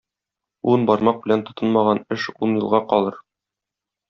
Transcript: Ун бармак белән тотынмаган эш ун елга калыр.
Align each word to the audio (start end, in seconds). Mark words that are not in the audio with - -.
Ун 0.71 0.87
бармак 0.89 1.19
белән 1.25 1.43
тотынмаган 1.49 2.01
эш 2.17 2.25
ун 2.39 2.57
елга 2.63 2.83
калыр. 2.95 3.21